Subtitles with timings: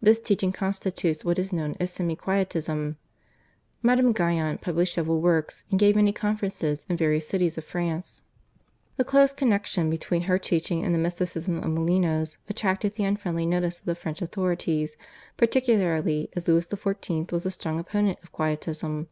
[0.00, 2.96] This teaching constitutes what is known as Semi Quietism.
[3.82, 8.22] Madame Guyon published several works and gave many conferences in various cities of France.
[8.96, 13.78] The close connexion between her teaching and the mysticism of Molinos attracted the unfriendly notice
[13.78, 14.96] of the French authorities,
[15.36, 17.30] particularly as Louis XIV.
[17.30, 19.08] was a strong opponent of Quietism.